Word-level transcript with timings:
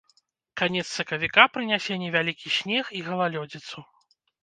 Канец 0.61 0.85
сакавіка 0.91 1.45
прынясе 1.59 1.99
невялікі 2.07 2.55
снег 2.59 2.85
і 3.01 3.07
галалёдзіцу. 3.13 3.89